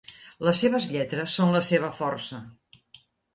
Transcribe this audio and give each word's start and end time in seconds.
Les 0.45 0.61
seves 0.63 0.87
lletres 0.95 1.35
són 1.41 1.53
la 1.57 1.61
seva 1.67 1.91
força. 1.99 2.41